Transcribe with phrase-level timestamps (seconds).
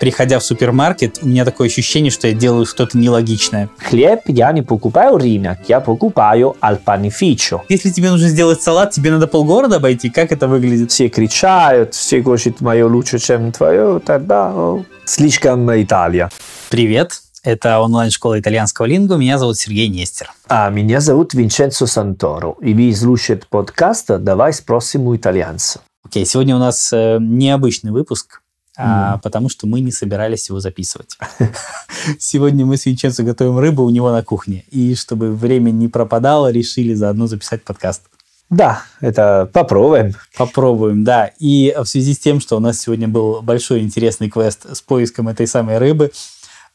[0.00, 3.68] Приходя в супермаркет, у меня такое ощущение, что я делаю что-то нелогичное.
[3.78, 7.60] Хлеб я не покупаю рынок, я покупаю panificio.
[7.68, 10.08] Если тебе нужно сделать салат, тебе надо полгорода обойти.
[10.08, 10.90] Как это выглядит?
[10.90, 16.30] Все кричают, все хотят мое лучше, чем твое, тогда о, слишком Италия.
[16.70, 19.16] Привет, это онлайн-школа итальянского лингу.
[19.16, 20.32] Меня зовут Сергей Нестер.
[20.48, 25.80] А меня зовут Винченцо Санторо, и вы слушаете подкаст «Давай спросим у итальянца».
[26.04, 28.42] Окей, сегодня у нас э, необычный выпуск,
[28.76, 31.18] а, потому что мы не собирались его записывать.
[32.18, 34.64] Сегодня мы с Винченцо готовим рыбу у него на кухне.
[34.70, 38.04] И чтобы время не пропадало, решили заодно записать подкаст.
[38.48, 40.14] Да, это попробуем.
[40.36, 41.30] Попробуем, да.
[41.38, 45.28] И в связи с тем, что у нас сегодня был большой интересный квест с поиском
[45.28, 46.10] этой самой рыбы,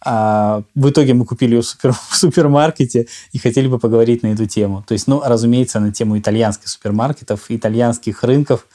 [0.07, 4.27] а, в итоге мы купили ее в, супер, в супермаркете и хотели бы поговорить на
[4.27, 4.83] эту тему.
[4.87, 8.67] То есть, ну, разумеется, на тему итальянских супермаркетов, итальянских рынков,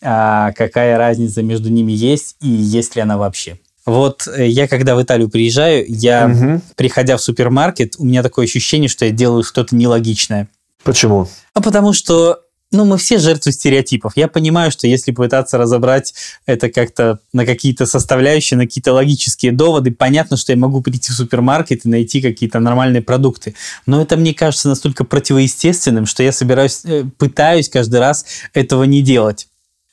[0.00, 3.58] какая разница между ними есть и есть ли она вообще.
[3.84, 6.62] Вот э, я когда в Италию приезжаю, я, Мгм.
[6.74, 10.48] приходя в супермаркет, у меня такое ощущение, что я делаю что-то нелогичное.
[10.82, 11.28] Почему?
[11.54, 12.40] А потому что,
[12.72, 14.14] ну, мы все жертвы стереотипов.
[14.16, 16.14] Я понимаю, что если пытаться разобрать
[16.46, 21.14] это как-то на какие-то составляющие, на какие-то логические доводы, понятно, что я могу прийти в
[21.14, 23.54] супермаркет и найти какие-то нормальные продукты.
[23.86, 29.00] Но это мне кажется настолько противоестественным, что я собираюсь, э, пытаюсь каждый раз этого не
[29.00, 29.46] делать.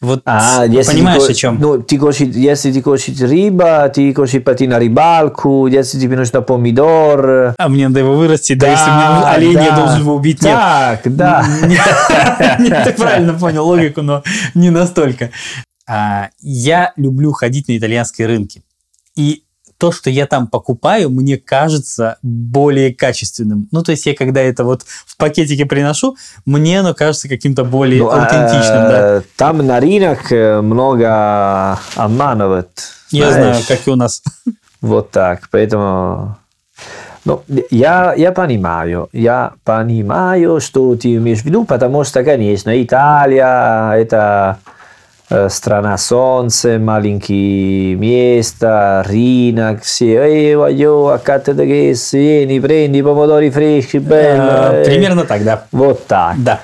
[0.03, 1.57] Вот А, если понимаешь, о чем?
[1.61, 6.41] Ну, ти хочешь, если ты хочешь рыба, ты хочешь пойти на рыбалку, если тебе нужно
[6.41, 7.55] помидор.
[7.57, 9.77] А мне надо его вырастить, да, если мне нужно оленя, я да.
[9.77, 10.41] должен его убить.
[10.41, 10.53] Нет.
[10.53, 11.45] Так, да.
[12.83, 15.29] Ты правильно понял логику, но не настолько.
[15.87, 18.61] А, Я люблю ходить на итальянские рынки.
[19.15, 19.43] И
[19.77, 23.67] то, что я там покупаю, мне кажется более качественным.
[23.71, 26.15] Ну, то есть я когда это вот в пакетике приношу,
[26.45, 29.23] мне оно кажется каким-то более Ну, аутентичным, да.
[29.35, 32.69] Там на рынок э, много обманывают.
[33.11, 33.65] Я знаю, знаешь.
[33.67, 34.21] как и у нас.
[34.81, 36.35] Вот так, поэтому...
[37.23, 43.93] Ну, я, я понимаю, я понимаю, что ты имеешь в виду, потому что, конечно, Италия–
[43.95, 44.57] это
[45.49, 50.55] страна солнца, маленькие места, рынок, все, эй,
[51.23, 54.71] Cattedres, vieni, prendi i pomodori freschi, bello.
[54.71, 54.85] Э, э».
[54.85, 55.65] Примерно так, да.
[55.71, 56.35] Вот так.
[56.37, 56.59] Да.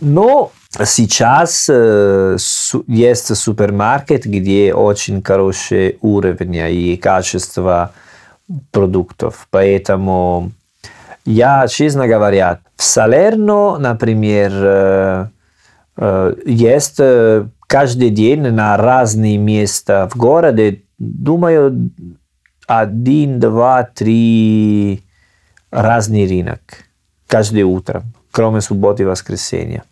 [0.00, 0.52] Но
[0.84, 2.36] сейчас э,
[2.86, 7.92] есть супермаркет, где очень хороший уровень и качество
[8.70, 9.48] продуктов.
[9.50, 10.52] Поэтому
[11.24, 15.26] я, честно говоря, в Салерно, например, э,
[15.96, 21.91] э, есть э, каждый день на разные места в городе, думаю,
[22.67, 25.03] один, два, три
[25.71, 26.59] разный рынок
[27.27, 29.83] каждое утро, кроме субботы и воскресенья.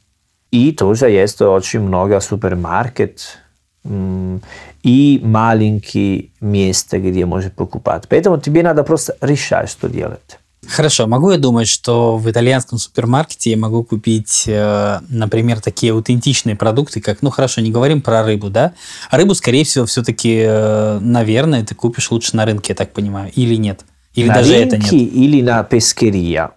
[0.51, 3.37] И тоже есть очень много супермаркет
[3.85, 4.41] м,
[4.83, 8.07] и маленькие места, где можно покупать.
[8.09, 10.39] Поэтому тебе надо просто решать, что делать.
[10.68, 16.56] Хорошо, могу я думать, что в итальянском супермаркете я могу купить, э, например, такие аутентичные
[16.56, 18.72] продукты, как, ну хорошо, не говорим про рыбу, да?
[19.10, 23.30] А рыбу, скорее всего, все-таки, э, наверное, ты купишь лучше на рынке, я так понимаю,
[23.34, 23.84] или нет?
[24.14, 25.12] Или на даже это рынке нет?
[25.14, 26.50] или на пескерия.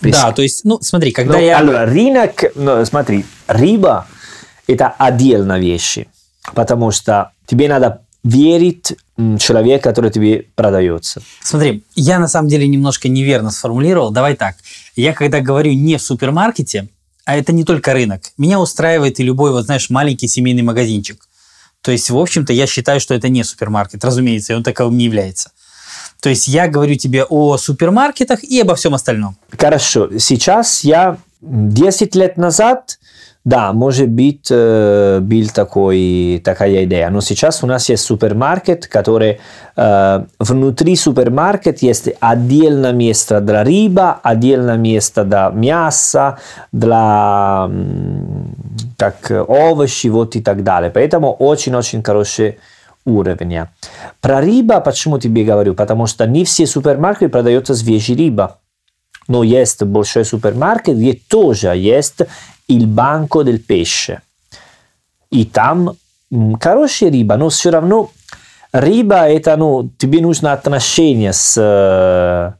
[0.00, 1.60] Да, то есть, ну смотри, когда Ну, я...
[1.60, 4.06] Allora, рынок, ну, смотри, рыба–
[4.66, 5.98] это отдельная вещь,
[6.54, 11.22] потому что тебе надо верить м, человек, который тебе продается.
[11.42, 14.10] Смотри, я на самом деле немножко неверно сформулировал.
[14.10, 14.56] Давай так.
[14.96, 16.88] Я когда говорю не в супермаркете,
[17.24, 21.26] а это не только рынок, меня устраивает и любой, вот знаешь, маленький семейный магазинчик.
[21.80, 25.04] То есть, в общем-то, я считаю, что это не супермаркет, разумеется, и он таковым не
[25.04, 25.50] является.
[26.20, 29.36] То есть я говорю тебе о супермаркетах и обо всем остальном.
[29.56, 32.98] Хорошо, сейчас я 10 лет назад,
[33.44, 39.40] да, может быть, э, был такой, такая идея, но сейчас у нас есть супермаркет, который
[39.76, 46.38] э, внутри супермаркет есть отдельное место для рыба, отдельное место для мяса,
[46.70, 47.70] для
[48.98, 50.90] как овощи, вот и так далее.
[50.90, 52.58] Поэтому очень-очень хороший
[53.06, 53.68] уровень.
[54.20, 55.72] Про рыба почему тебе говорю?
[55.72, 58.58] Потому что не все супермаркеты продаются свежая рыба.
[59.28, 62.22] Но есть большой супермаркет, где тоже есть
[62.70, 64.20] il banco del pesce.
[65.30, 65.96] И там
[66.60, 68.10] хорошая рыба, но все равно
[68.72, 72.56] рыба это, ну, тебе нужно отношение с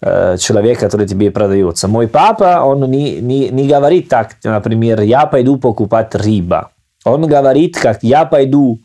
[0.00, 1.88] э, человеком, который тебе продается.
[1.88, 6.70] Мой папа, он не, не, не говорит так, например, я пойду покупать рыба.
[7.04, 8.80] Он говорит, как я пойду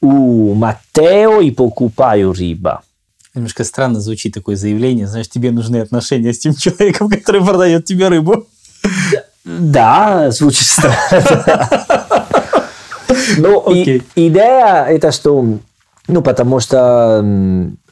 [0.00, 2.82] у Маттео и покупаю рыба.
[3.34, 5.08] Немножко странно звучит такое заявление.
[5.08, 8.46] Знаешь, тебе нужны отношения с тем человеком, который продает тебе рыбу.
[9.44, 11.68] Да, звучит странно.
[13.38, 15.44] Ну, идея это что,
[16.08, 17.24] ну, потому что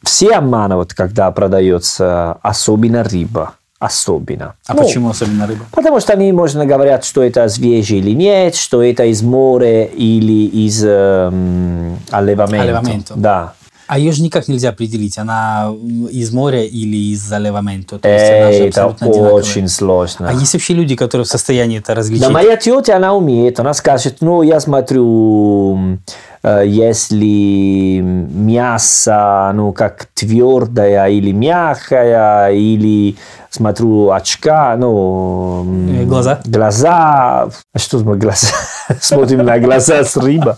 [0.03, 3.55] все обманывают, когда продается особенно рыба.
[3.79, 4.55] Особенно.
[4.69, 5.65] А Ну, почему особенно рыба?
[5.73, 10.47] Потому что они, можно говорят, что это свежее или нет, что это из моря или
[10.47, 12.63] из эм, allevamento.
[12.63, 13.13] Allevamento.
[13.17, 13.55] Да.
[13.93, 15.71] А ее же никак нельзя определить, она
[16.11, 17.99] из моря или из allevamento.
[17.99, 19.33] То есть она же это одинаковая.
[19.33, 20.31] очень сложно.
[20.31, 22.23] А есть вообще люди, которые в состоянии это различить?
[22.23, 23.61] Да, моя тетя, она умеет.
[23.61, 25.99] Она скажет, ну, я смотрю,
[26.43, 33.17] э, если мясо, ну, как твердое или мягкое, или
[33.51, 35.67] смотрю очка, ну...
[36.07, 36.41] глаза?
[36.47, 37.51] Глаза.
[37.75, 38.49] А что мы глаза?
[39.03, 40.57] Смотрим на глаза с рыба.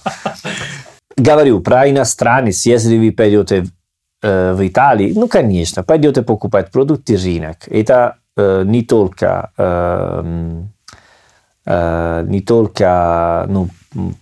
[1.17, 3.67] Говорю про иностранец, если вы пойдете
[4.23, 7.59] э, в Италию, ну, конечно, пойдете покупать продукты рынок.
[7.67, 10.63] Это э, не только э,
[11.67, 13.69] э, не только ну,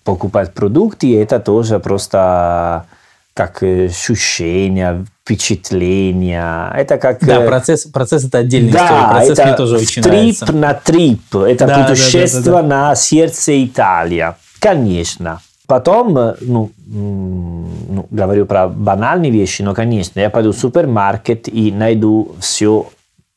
[0.05, 2.87] покупать продукты, это тоже просто
[3.35, 6.71] как э, ощущение, впечатление.
[6.75, 7.25] Это как...
[7.25, 8.89] Да, э, процесс, процесс это отдельная история.
[8.89, 10.53] да, Процесс это мне тоже очень трип нравится.
[10.53, 11.35] на трип.
[11.35, 14.37] Это Да, да, путешествие да, да, на сердце Италия.
[14.61, 15.41] Конечно.
[15.67, 21.73] Потом, э, ну, ну, говорю про банальные вещи, но, конечно, я пойду в супермаркет и
[21.73, 22.89] найду все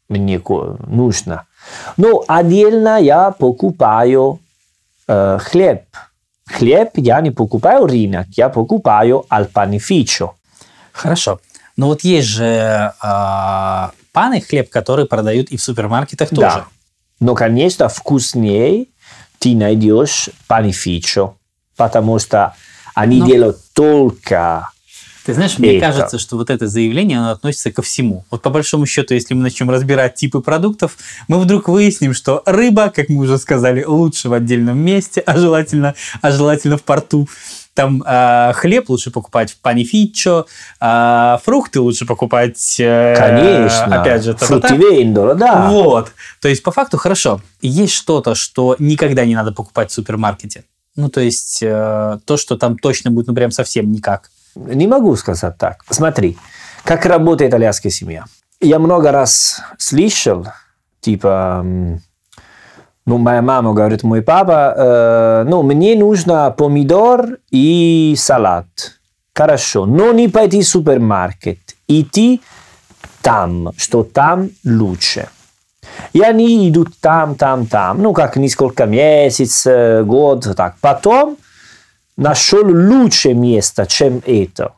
[0.09, 0.41] мне
[0.87, 1.45] нужно.
[1.97, 4.39] Но отдельно я покупаю
[5.07, 5.83] э, хлеб.
[6.47, 10.31] Хлеб я не покупаю рынок, я покупаю panificio.
[10.91, 11.39] Хорошо.
[11.75, 16.39] Но вот есть же а, паны хлеб, который продают и в супермаркетах тоже.
[16.41, 16.65] Да.
[17.19, 18.85] Но, конечно, вкуснее
[19.39, 21.35] ты найдешь панифичо,
[21.75, 22.53] потому что
[22.93, 23.27] они Ну.
[23.27, 24.69] делают только...
[25.25, 25.87] Ты знаешь, мне Это.
[25.87, 28.25] кажется, что вот это заявление, оно относится ко всему.
[28.29, 32.91] Вот по большому счету, если мы начнем разбирать типы продуктов, мы вдруг выясним, что рыба,
[32.95, 37.27] как мы уже сказали, лучше в отдельном месте, а желательно, а желательно в порту.
[37.73, 40.45] Там а, хлеб лучше покупать в панифичо,
[40.79, 44.01] а, фрукты лучше покупать, э, Конечно.
[44.01, 44.67] опять же, та-та-та.
[44.67, 45.69] Фрутивендоло, да.
[45.71, 46.11] Вот.
[46.39, 47.41] То есть, по факту, хорошо.
[47.61, 50.63] Есть что-то, что никогда не надо покупать в супермаркете.
[50.95, 54.31] Ну, то есть, э, то, что там точно будет, ну, прям совсем никак.
[54.55, 55.83] Не могу сказать так.
[55.89, 56.37] Смотри,
[56.83, 58.25] как работает итальянская семья.
[58.61, 60.47] Я много раз слышал,
[61.01, 61.61] типа,
[63.05, 68.65] ну, моя мама говорит, мой папа, э, ну, мне нужно помидор и салат.
[69.33, 71.59] Хорошо, но не пойти в супермаркет.
[71.87, 72.41] Идти
[73.21, 75.27] там, что там лучше.
[76.13, 78.01] И они идут там, там, там.
[78.01, 80.75] Ну, как несколько месяцев, год, так.
[80.81, 81.37] Потом
[82.17, 84.73] нашел лучшее место, чем это.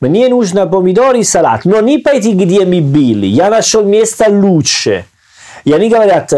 [0.00, 3.26] Мне нужно помидоры и салат, но не пойти, где мы были.
[3.26, 5.04] Я нашел место лучше.
[5.64, 6.32] И они говорят,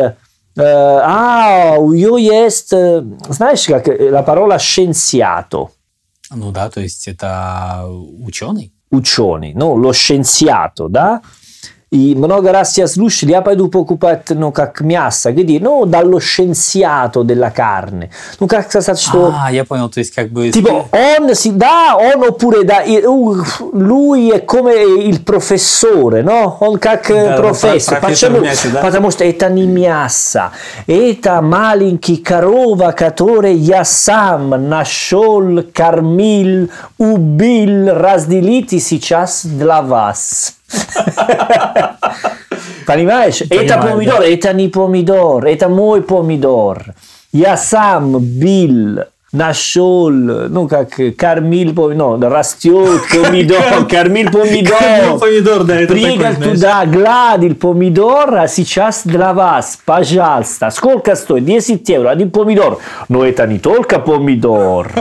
[0.57, 5.71] а, у нее есть, знаешь, как la parola scienziato,
[6.31, 7.87] Ну да, то есть это
[8.21, 8.73] ученый.
[8.91, 11.21] ученый, ну, lo scienziato, да?
[11.95, 17.23] И много раз я слушал, я пойду покупать, ну, как мясо, где, ну, dallo scienziato
[17.23, 18.11] della carne.
[18.41, 19.33] Ну, как сказать, что...
[19.33, 20.51] А, я понял, то есть как бы...
[20.51, 26.57] Tipo, on si dà, on oppure da, uh, lui è come il professore, no?
[26.59, 28.01] Он как э, Да, профессор.
[28.01, 28.45] профессор Почему?
[28.45, 28.81] мяса, да.
[28.83, 30.51] Потому что это не мясо.
[30.89, 39.45] Это маленький корова, который я сам нашел, кормил, убил, разделите сейчас
[40.75, 42.25] для вас.
[42.87, 43.41] Понимаешь?
[43.41, 46.95] это Понимаю, помидор, это не помидор, это мой помидор.
[47.33, 49.01] Я сам бил,
[49.33, 54.79] нашел, ну как, кормил помидор, no, растет помидор, кормил помидор.
[54.79, 56.55] Кормил помидор, да, это Прыгал такой, знаешь.
[56.55, 60.71] туда, гладил помидор, а сейчас для вас, пожалуйста.
[60.71, 61.45] Сколько стоит?
[61.45, 62.79] 10 евро, один помидор.
[63.09, 64.93] Но это не только помидор.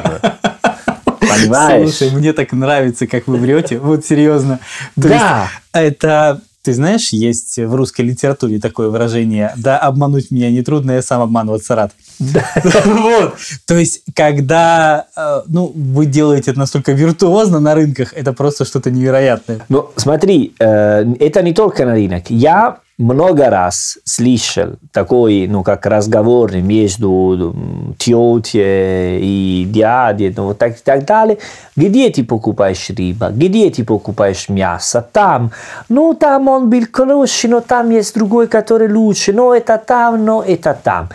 [1.42, 1.94] Понимаешь?
[1.96, 3.80] Слушай, мне так нравится, как вы врете.
[3.80, 4.60] Вот серьезно.
[4.96, 5.14] То Да.
[5.14, 6.42] есть это...
[6.64, 11.76] Ты знаешь, есть в русской литературе такое выражение «да обмануть меня нетрудно, я сам обманываться
[11.76, 11.92] рад».
[12.86, 13.36] Вот.
[13.66, 18.92] То есть, когда э, ну, вы делаете это настолько виртуозно на рынках, это просто что-то
[18.92, 19.60] невероятное.
[19.68, 22.30] Ну, смотри, э, это не только на рынок.
[22.30, 27.56] Я много раз слышал такой, ну, как разговор между
[27.98, 31.38] тетей и дядей, ну, так, так далее.
[31.76, 33.30] Где ты покупаешь рыба?
[33.30, 35.08] Где ты покупаешь мясо?
[35.12, 35.52] Там.
[35.90, 39.34] Ну, там он был хороший, но там есть другой, который лучше.
[39.34, 41.10] Но это там, но это там.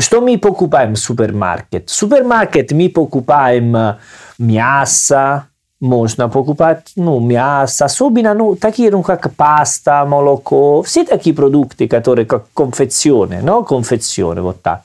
[0.00, 1.90] Что мы покупаем в супермаркет?
[1.90, 3.96] В супермаркет мы покупаем э,
[4.38, 5.44] мясо,
[5.80, 12.26] можно покупать ну, мясо, особенно ну, такие ну, как паста, молоко, все такие продукты, которые
[12.26, 13.64] как конфекционе, no?
[13.64, 14.82] конфекционе, вот так.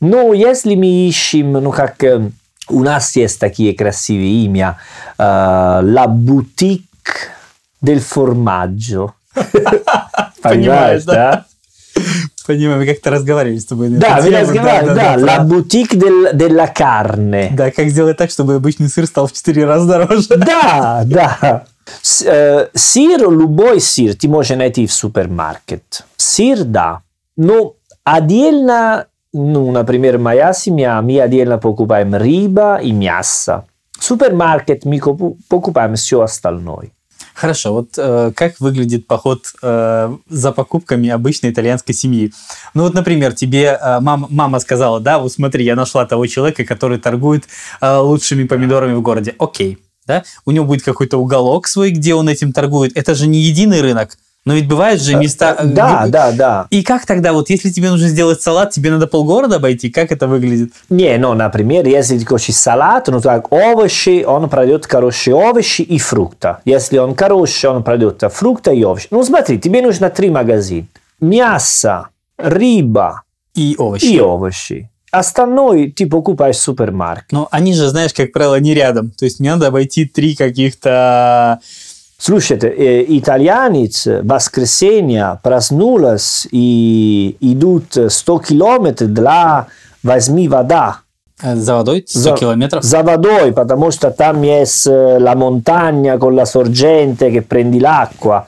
[0.00, 2.30] Но если мы ищем ну, как э,
[2.68, 4.78] у нас есть такие красивые имя.
[5.18, 7.30] Э, La Boutique
[7.80, 9.12] del Formaggio.
[10.42, 11.44] Понимаешь, да?
[12.46, 13.88] Понимаю, мы как-то разговаривали с тобой.
[13.88, 17.48] на Да, мы разговаривали, да, La Boutique del- della Carne.
[17.52, 20.28] Да, как сделать так, чтобы обычный сыр стал в 4 раза дороже.
[20.36, 21.64] Да, да.
[22.24, 26.04] Э, Сыр, любой сыр ты можешь найти в супермаркет.
[26.16, 27.02] Сыр, да.
[27.36, 27.74] Но
[28.04, 33.64] отдельно, ну, например, моя семья, мы отдельно покупаем рыба и мясо.
[33.98, 34.98] В супермаркет мы
[35.48, 36.90] покупаем все остальное.
[37.36, 42.32] Хорошо, вот э, как выглядит поход э, за покупками обычной итальянской семьи?
[42.72, 46.64] Ну вот, например, тебе э, мам- мама сказала, да, вот смотри, я нашла того человека,
[46.64, 47.44] который торгует
[47.82, 49.34] э, лучшими помидорами в городе.
[49.38, 49.76] Окей,
[50.06, 52.96] да, у него будет какой-то уголок свой, где он этим торгует.
[52.96, 54.16] Это же не единый рынок,
[54.46, 55.54] но ведь бывают же места...
[55.58, 56.66] э, Да, где- да, да.
[56.70, 60.26] И как тогда, вот если тебе нужно сделать салат, тебе надо полгорода обойти, как это
[60.26, 60.72] выглядит?
[60.88, 65.98] Не, ну, например, если ты хочешь салат, ну так, овощи, он продает хорошие овощи и
[65.98, 66.60] фрукта.
[66.64, 69.08] Если он хороший, он продает фрукта и овощи.
[69.10, 70.86] Ну, смотри, тебе нужно три магазина.
[71.20, 73.22] Мясо, рыба
[73.54, 74.04] И овощи.
[74.04, 74.88] и овощи.
[75.10, 77.28] Остальное ты покупаешь в супермаркете.
[77.30, 79.10] Но они же, знаешь, как правило, не рядом.
[79.10, 81.60] То есть мне надо обойти три каких-то...
[82.18, 89.66] Слушайте, э, итальянец в воскресенье проснулась и идут 100 километров для
[90.02, 91.00] возьми вода.
[91.42, 92.82] э, За водой 100 За- километров.
[92.82, 98.46] За водой, потому что там есть э, la montagna con la sorgente che prendi l'acqua.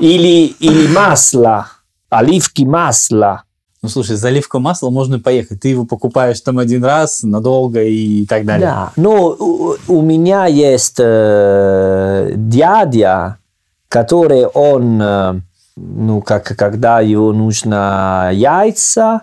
[0.00, 1.66] или, или масло,
[2.10, 3.42] оливки масла.
[3.80, 5.60] Ну, слушай, заливку масла можно поехать.
[5.60, 8.66] Ты его покупаешь там один раз, надолго и так далее.
[8.66, 8.92] Да.
[8.96, 13.38] Но у, у меня есть э, дядя,
[13.88, 15.40] который он, э,
[15.76, 19.22] ну, как, когда его нужно яйца,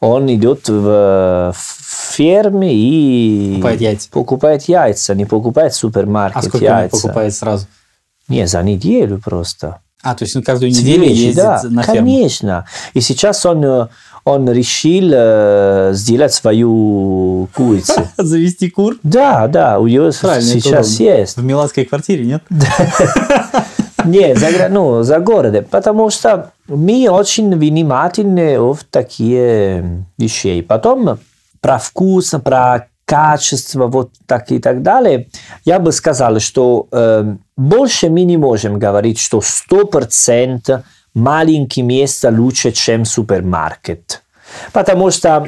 [0.00, 4.08] он идет в, в ферме и Покупает яйца.
[4.10, 6.96] покупает яйца, не покупает супермаркет А сколько яйца.
[6.96, 7.66] покупает сразу?
[8.28, 9.80] Не, за неделю просто.
[10.02, 11.98] А, то есть он каждую неделю Свежий, ездит да, на ферму.
[11.98, 12.66] конечно.
[12.94, 13.88] И сейчас он, э,
[14.24, 18.08] он решил э, сделать свою курицу.
[18.16, 18.96] Завести кур?
[19.02, 21.36] Да, да, у него Правильно, сейчас есть.
[21.36, 22.42] В миланской квартире, нет?
[24.06, 30.62] Не, за, ну, за городом, потому что мы очень внимательны в такие вещи.
[30.62, 31.18] Потом
[31.60, 35.26] про вкус, про качество, вот так и так далее,
[35.64, 40.82] я бы сказал, что э, больше мы не можем говорить, что 100%
[41.14, 44.22] маленькие места лучше, чем супермаркет.
[44.72, 45.44] Потому что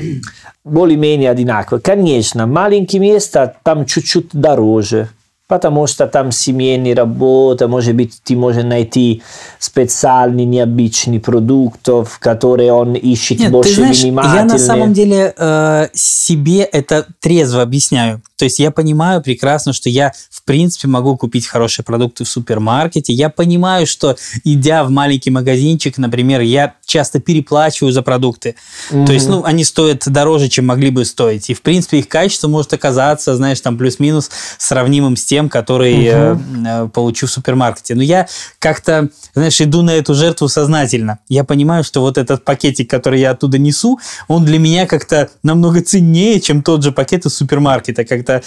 [0.65, 1.79] более-менее одинаково.
[1.79, 5.09] Конечно, маленькие места там чуть-чуть дороже,
[5.53, 9.23] потому что там семейная работа, может быть, ты можешь найти
[9.59, 14.45] специальные необычные продуктов, которые он ищет Нет, больше ты знаешь, я внимательно.
[14.45, 18.23] на самом деле э, себе это трезво объясняю.
[18.39, 23.13] То есть я понимаю прекрасно, что я в принципе могу купить хорошие продукты в супермаркете.
[23.13, 28.57] Я понимаю, что идя в маленький магазинчик, например, я часто переплачиваю за продукты.
[28.91, 31.51] То есть, ну, они стоят дороже, чем могли бы стоить.
[31.51, 36.37] И, в принципе, их качество может оказаться, знаешь, там плюс-минус сравнимым с тем, который э,
[36.67, 37.95] э, получу в супермаркете.
[37.95, 38.27] Но я
[38.59, 41.19] как-то, знаешь, иду на эту жертву сознательно.
[41.29, 45.83] Я понимаю, что вот этот пакетик, который я оттуда несу, он для меня как-то намного
[45.83, 48.05] ценнее, чем тот же пакет из супермаркета.
[48.05, 48.43] Как-то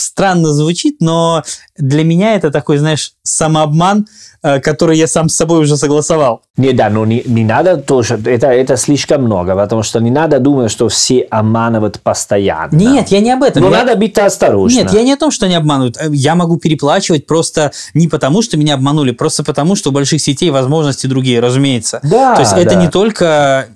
[0.00, 1.42] странно звучит, но
[1.76, 4.06] для меня это такой, знаешь, самообман,
[4.42, 6.42] э, который я сам с собой уже согласовал.
[6.56, 10.38] Не, да, но не, не надо тоже, это, это слишком много, потому что не надо
[10.38, 12.74] думать, что все обманывают постоянно.
[12.76, 13.62] Нет, я не об этом.
[13.62, 14.84] Но Я- надо быть осторожным.
[14.84, 15.96] Нет, я не о том, что они обманывают.
[15.98, 20.20] Э, Я могу переплачивать просто не потому, что меня обманули, просто потому, что у больших
[20.20, 22.00] сетей возможности другие, разумеется.
[22.02, 22.82] Да, То есть это да.
[22.82, 23.68] не только...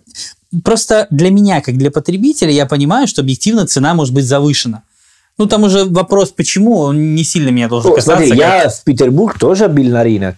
[0.64, 4.82] Просто для меня, как для потребителя, я понимаю, что объективно цена может быть завышена.
[5.38, 8.16] Ну, там уже вопрос, почему, он не сильно меня должен касаться.
[8.16, 10.36] смотри, как- я в Петербург тоже был на рынок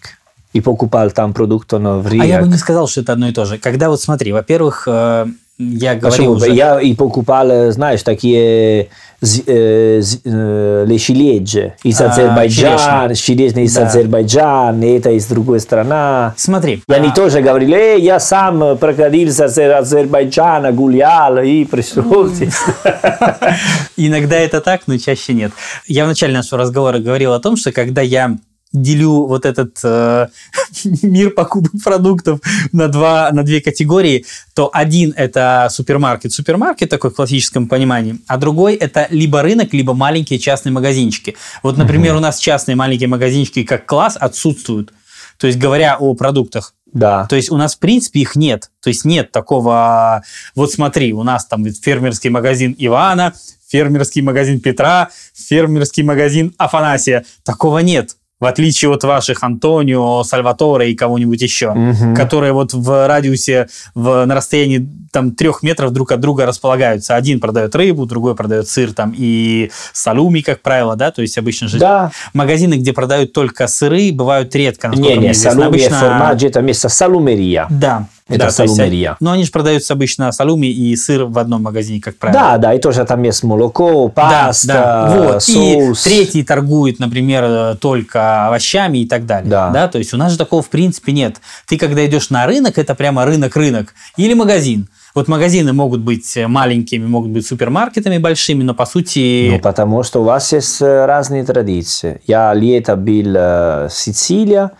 [0.52, 3.32] и покупал там продукты но в А я бы не сказал, что это одно и
[3.32, 3.58] то же.
[3.58, 6.52] Когда вот смотри, во-первых, э, я говорил Почему?
[6.52, 6.56] уже...
[6.56, 8.88] Я и покупал, э, знаешь, такие
[9.22, 13.86] э, э, лещеледжи из А, Азербайджана, черешни из Да.
[13.86, 16.32] Азербайджана, это из другой страны.
[16.36, 16.82] Смотри.
[16.88, 22.26] И они а, тоже говорили, «Эй, я сам проходил с Азер- Азербайджана, гулял и пришел
[22.26, 22.54] здесь».
[23.96, 25.52] Иногда это так, но чаще нет.
[25.86, 28.36] Я в начале нашего разговора говорил о том, что когда я
[28.74, 30.28] делю вот этот э,
[31.02, 32.40] мир покупок продуктов
[32.72, 36.32] на, два, на две категории, то один– это супермаркет.
[36.32, 41.36] Супермаркет такой в классическом понимании, а другой– это либо рынок, либо маленькие частные магазинчики.
[41.62, 44.92] Вот, например, у нас частные маленькие магазинчики как класс отсутствуют.
[45.38, 47.26] То есть, говоря о продуктах, Да.
[47.26, 48.70] то есть у нас, в принципе, их нет.
[48.80, 50.22] То есть нет такого,
[50.54, 53.34] вот смотри, у нас там фермерский магазин Ивана,
[53.68, 57.24] фермерский магазин Петра, фермерский магазин Афанасия.
[57.44, 62.14] Такого нет в отличие от ваших Антонио, Сальваторе и кого-нибудь еще, угу.
[62.14, 67.16] которые вот в радиусе, в, на расстоянии там трех метров друг от друга располагаются.
[67.16, 71.68] Один продает рыбу, другой продает сыр там и салуми, как правило, да, то есть обычно
[71.68, 72.10] же да.
[72.34, 75.98] магазины, где продают только сыры, бывают редко, не, не, салуми обычно...
[75.98, 77.66] формаджи, это место салумерия.
[77.70, 79.10] Да, это да, салумерия.
[79.10, 82.40] Есть, но они же продаются обычно салуми и сыр в одном магазине, как правило.
[82.40, 85.16] Да, да, и тоже там есть молоко, паста, да, да.
[85.16, 85.42] Вот.
[85.42, 86.06] соус.
[86.06, 89.50] И третий торгует, например, только овощами и так далее.
[89.50, 89.68] Да.
[89.68, 89.88] да.
[89.88, 91.36] То есть у нас же такого в принципе нет.
[91.66, 93.92] Ты когда идешь на рынок, это прямо рынок-рынок.
[94.16, 94.88] Или магазин.
[95.14, 99.50] Вот магазины могут быть маленькими, могут быть супермаркетами большими, но по сути...
[99.52, 102.22] Ну, потому что у вас есть разные традиции.
[102.26, 104.70] Я лето был в Сицилии,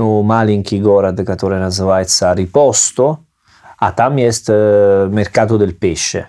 [0.00, 3.18] ну, маленький город, который называется Рипосто,
[3.78, 6.24] а там есть э, Меркато del Pesce.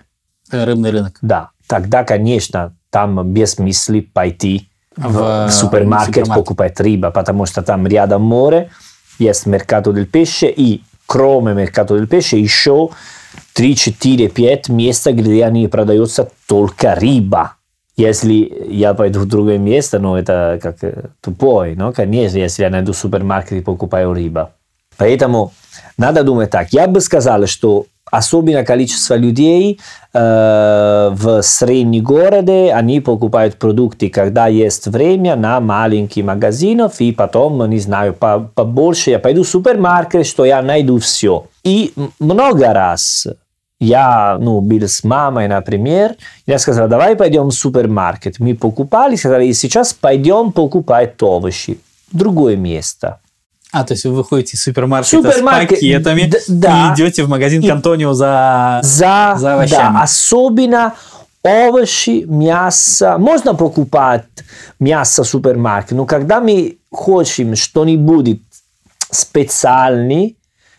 [0.51, 1.17] Рыбный рынок.
[1.21, 1.51] Да.
[1.67, 7.87] Тогда, конечно, там без мысли пойти в, в супермаркет, супермаркет покупать рыба, потому что там
[7.87, 8.71] рядом море,
[9.19, 12.89] есть Mercato del Pesce, и кроме Mercato del Pesce еще
[13.53, 17.55] 3, 4, 5 места, где они продаются только рыба.
[18.01, 20.77] Если я пойду в другое место, ну это как
[21.21, 24.53] тупой, ну конечно, если я найду супермаркет и покупаю рыба.
[24.97, 25.51] Поэтому
[25.97, 26.73] надо думать так.
[26.73, 29.79] Я бы сказал, что особенно количество людей
[30.13, 37.69] э, в среднем городе, они покупают продукты, когда есть время на маленькие магазинов, и потом,
[37.69, 41.45] не знаю, побольше я пойду в супермаркет, что я найду все.
[41.63, 43.27] И много раз
[43.81, 48.39] я ну, был с мамой, например, я сказал, давай пойдем в супермаркет.
[48.39, 51.79] Мы покупали, сказали, сейчас пойдем покупать овощи.
[52.11, 53.19] Другое место.
[53.71, 57.63] А, то есть вы выходите из супермаркета Супермаркет, с пакетами да, и идете в магазин
[57.67, 59.93] Кантонио за, за, за овощами.
[59.93, 60.93] Да, особенно
[61.41, 63.17] овощи, мясо.
[63.17, 64.25] Можно покупать
[64.79, 68.41] мясо в супермаркете, но когда мы хотим что-нибудь
[69.09, 70.33] специальное,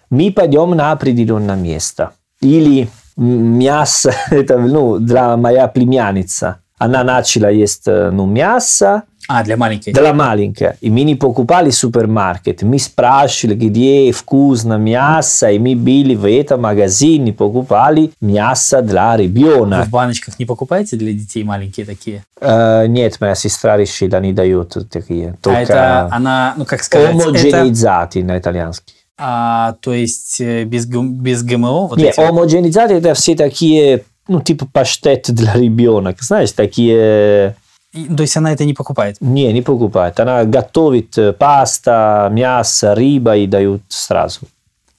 [0.09, 2.13] мы пойдем на определенное место.
[2.43, 6.59] Или мясо, это ну, для моя племянница.
[6.79, 9.93] Она начала есть ну, мясо, а, для маленькой.
[9.93, 10.73] Для маленькой.
[10.81, 12.63] И мы не покупали супермаркет.
[12.63, 19.79] Мы спрашивали, где вкусно мясо, и мы были в этом магазине, покупали мясо для ребенка.
[19.79, 22.25] Вы в баночках не покупаете для детей маленькие такие?
[22.41, 25.37] Uh, нет, моя сестра решила, не дают такие.
[25.41, 27.15] Только а это она, ну как сказать...
[27.15, 28.25] Это...
[28.25, 28.95] на итальянский.
[29.19, 31.89] А, то есть э, без, без ГМО?
[31.89, 37.57] Вот Нет, омогенизаты это все такие, ну, типа паштет для ребенка, знаешь, такие...
[37.93, 39.19] То есть она это не покупает?
[39.21, 40.19] Не, не покупает.
[40.19, 44.41] Она готовит э, паста, мясо, рыба и дают сразу.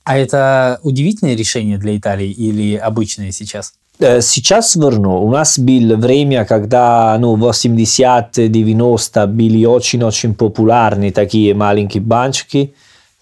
[0.03, 3.73] А это удивительное решение для Италии или обычное сейчас?
[3.99, 5.15] Э, сейчас верно.
[5.17, 12.73] У нас было время, когда ну, 80-90 были очень-очень популярны такие маленькие баночки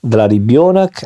[0.02, 1.04] для.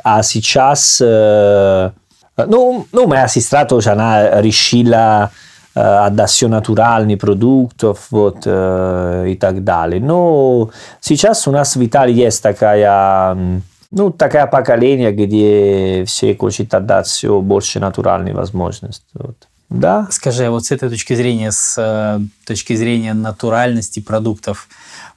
[1.02, 1.92] Э,
[2.38, 5.32] ну, ну, моя сестра тоже, она решила
[5.78, 10.02] отдать все натуральных продуктов вот, э, и так далее.
[10.02, 17.08] Но сейчас у нас в Италии есть такая, ну, такое поколение, где все хотят отдать
[17.08, 19.06] все больше натуральной возможности.
[19.14, 19.36] Вот.
[19.70, 20.08] Да.
[20.12, 24.68] Скажи, а вот с этой точки зрения, с э, точки зрения натуральности продуктов,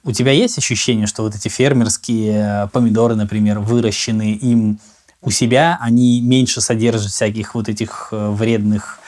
[0.03, 4.79] у тебя есть ощущение, что вот эти фермерские помидоры, например, выращенные им
[5.21, 8.99] у себя, они меньше содержат всяких вот этих э, вредных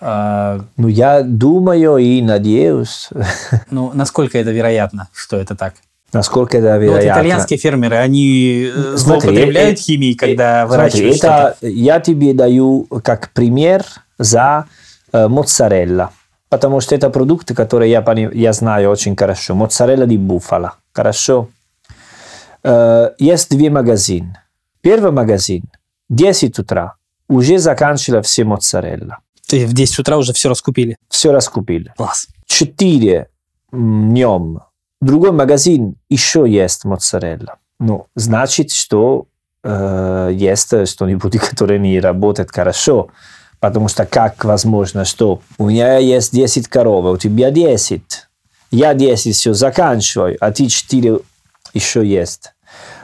[0.00, 3.08] а, ну, я думаю и надеюсь.
[3.70, 5.74] Ну, насколько это вероятно, что это так?
[6.12, 6.86] Насколько это вероятно?
[6.86, 11.66] Ну, вот итальянские фермеры, они э, смотри, злоупотребляют э, химией, когда э, выращивают смотри, это
[11.66, 13.84] Я тебе даю как пример
[14.18, 14.66] за
[15.12, 16.12] э, моцарелла.
[16.48, 19.54] Потому что это продукт, который я, я знаю очень хорошо.
[19.54, 20.72] Моцарелла di bufala.
[20.92, 21.48] Хорошо?
[22.62, 24.34] Э, есть две магазины.
[24.80, 25.64] Первый магазин
[26.08, 26.94] 10 утра
[27.28, 29.18] уже заканчивала все моцарелла.
[29.46, 30.96] Ты в 10 утра уже все раскупили?
[31.08, 31.92] Все раскупили.
[31.96, 32.28] Класс.
[32.46, 33.28] 4
[33.72, 34.60] днем.
[35.00, 37.56] Другой магазин еще есть моцарелла.
[37.78, 39.26] Ну, значит, что
[39.62, 43.10] э, есть что-нибудь, которое не работает хорошо.
[43.60, 48.02] Потому что как возможно, что у меня есть 10 коров, у тебя 10.
[48.70, 51.18] Я 10 все заканчиваю, а ты 4
[51.74, 52.52] еще есть.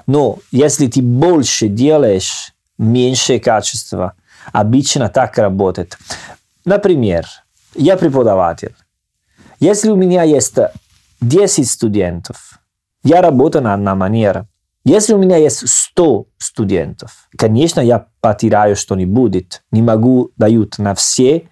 [0.07, 4.15] Но если ты больше делаешь, меньше качества–
[4.53, 5.99] обычно так работает.
[6.65, 7.27] Например,
[7.75, 8.75] я преподаватель.
[9.61, 10.55] Если у меня есть
[11.21, 12.61] 10 студентов,
[13.03, 14.47] я работаю на одна манера.
[14.85, 19.63] Если у меня есть 100 студентов, конечно, я потеряю что-нибудь.
[19.71, 21.49] Не могу дать на все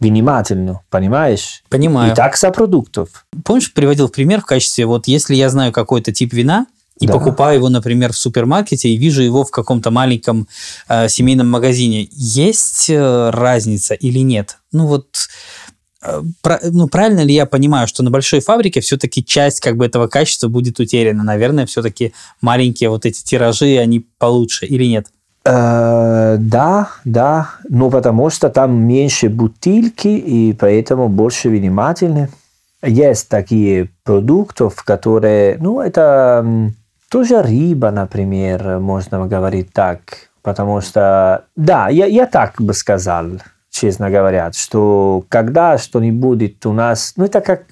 [0.00, 1.62] внимательно, понимаешь?
[1.68, 2.12] Понимаю.
[2.12, 3.26] И так за продуктов.
[3.44, 6.66] Помнишь, приводил пример в качестве, вот если я знаю какой-то тип вина,
[7.00, 7.12] и Да.
[7.12, 10.48] покупаю его, например, в супермаркете и вижу его в каком-то маленьком
[10.88, 14.58] э, семейном магазине, есть э, разница или нет?
[14.72, 15.06] Ну вот,
[16.02, 20.48] ну правильно ли я понимаю, что на большой фабрике все-таки часть как бы этого качества
[20.48, 21.24] будет утеряна?
[21.24, 25.06] Наверное, все-таки маленькие вот эти тиражи, они получше или нет?
[25.44, 32.28] Э, да, да, но потому что там меньше бутылки и поэтому больше внимательны.
[32.82, 36.70] Есть такие продукты, которые, ну, это
[37.10, 43.26] тоже рыба, например, можно говорить так, потому что, да, я, я так бы сказал,
[43.78, 47.62] честно говоря, что когда что-нибудь у нас, ну, это как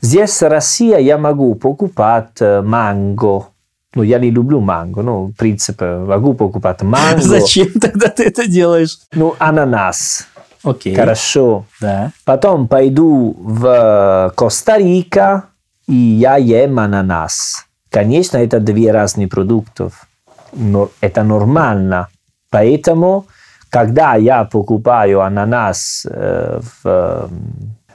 [0.00, 3.46] здесь в России я могу покупать э, манго,
[3.94, 7.20] ну, я не люблю манго, ну, в принципе, могу покупать манго.
[7.22, 8.98] Зачем тогда ты это делаешь?
[9.12, 10.26] Ну, ананас.
[10.64, 10.94] Окей.
[10.94, 11.66] Хорошо.
[11.80, 12.12] Да.
[12.24, 15.44] Потом пойду в Коста-Рика,
[15.88, 17.66] и я ем ананас.
[17.90, 20.06] Конечно, это две разные продуктов,
[20.52, 22.08] но это нормально.
[22.48, 23.26] Поэтому,
[23.72, 27.30] когда я покупаю ананас э, в,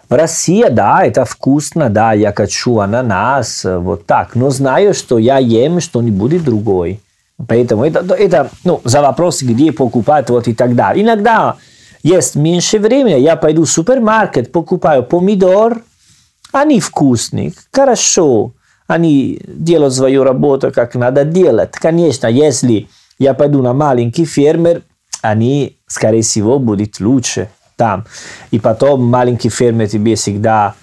[0.10, 4.34] в России, да, это вкусно, да, я хочу ананас, э, вот так.
[4.34, 6.98] Но знаю, что я ем что-нибудь другое.
[7.48, 11.04] Поэтому это, это ну, за вопрос, где покупать вот и так далее.
[11.04, 11.58] Иногда
[12.02, 15.84] есть меньше времени, я пойду в супермаркет, покупаю помидор,
[16.52, 18.54] они вкусные, хорошо,
[18.88, 21.74] они делают свою работу, как надо делать.
[21.74, 22.88] Конечно, если
[23.20, 24.82] я пойду на маленький фермер,
[25.22, 28.06] они, скорее всего, будут лучше там.
[28.52, 30.76] И потом маленький фермер тебе всегда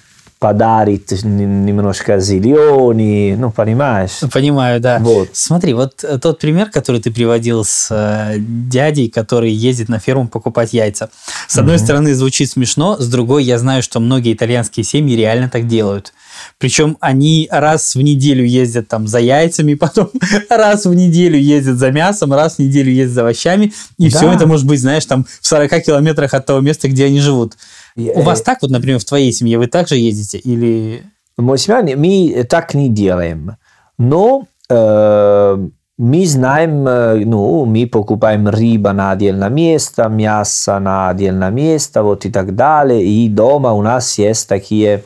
[0.44, 4.20] подарит немножко зеленый, ну, понимаешь?
[4.30, 4.98] Понимаю, да.
[4.98, 5.30] Вот.
[5.32, 10.28] Смотри, вот э, тот пример, который ты приводил с э, дядей, который ездит на ферму
[10.28, 11.08] покупать яйца.
[11.48, 15.66] С одной стороны, звучит смешно, с другой, я знаю, что многие итальянские семьи реально так
[15.66, 16.12] делают.
[16.58, 20.10] Причем они раз в неделю ездят там за яйцами, потом
[20.50, 24.18] раз в неделю ездят за мясом, раз в неделю ездят за овощами, и Да.
[24.18, 27.54] все это может быть, знаешь, там в 40 километрах от того места, где они живут.
[27.96, 31.02] У вас так вот, например, в твоей семье вы также ездите или...
[31.36, 33.56] Мы семья, мы так не делаем.
[33.98, 41.50] Но э, мы знаем, э, ну, мы покупаем рыба на отдельное место, мясо на отдельное
[41.50, 43.04] место, вот и так далее.
[43.04, 45.04] И дома у нас есть такие,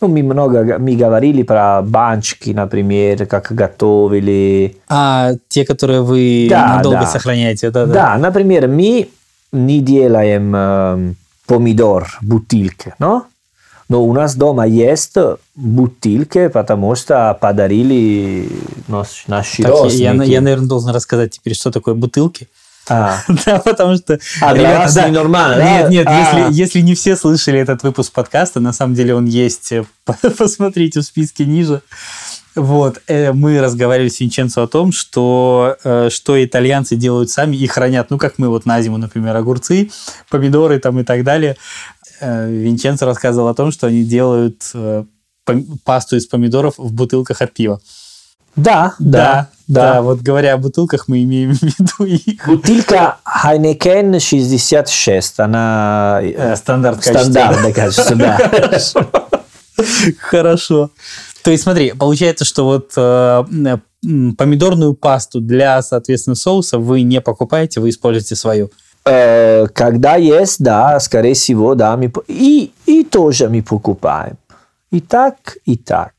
[0.00, 4.76] ну, мы много, мы говорили про баночки, например, как готовили.
[4.88, 7.06] А те, которые вы Да, надолго да.
[7.06, 7.92] сохраняете, да, да.
[7.92, 9.08] Да, например, мы
[9.52, 11.14] не делаем э,
[11.46, 13.26] помидор бутылки, но?
[13.88, 15.14] Но у нас дома есть
[15.54, 18.48] бутылки, потому что подарили
[18.88, 20.30] наш, наши Так, я, родственники.
[20.30, 22.48] я, наверное, должен рассказать теперь, что такое бутылки.
[22.88, 24.18] А, Да, потому что...
[24.40, 25.08] А, ребята, вас да.
[25.08, 25.64] ненормально, да?
[25.82, 26.18] Нет, нет, А.
[26.18, 29.72] если, если не все слышали этот выпуск подкаста, на самом деле он есть,
[30.38, 31.82] посмотрите в списке ниже.
[32.56, 37.66] Вот, э, мы разговаривали с Винченцо о том, что, э, что итальянцы делают сами и
[37.66, 39.90] хранят, ну, как мы вот на зиму, например, огурцы,
[40.30, 41.56] помидоры там и так далее.
[42.20, 44.72] Э, Винченцо рассказывал о том, что они делают
[45.84, 47.80] пасту из помидоров в бутылках от пива.
[48.56, 52.46] да, Да, да, да, вот говоря о бутылках, мы имеем в виду их.
[52.46, 57.20] Бутылка Heineken 66, она э, Э, Стандарт качества.
[57.20, 58.38] стандартное качество, да.
[60.20, 60.90] Хорошо.
[61.46, 63.44] То есть смотри, получается, что вот э,
[64.36, 68.72] помидорную пасту для, соответственно, соуса вы не покупаете, вы используете свою.
[69.04, 74.38] Э, Когда есть, да, скорее всего, да, мы, и, и тоже мы покупаем.
[74.90, 76.14] И так, и так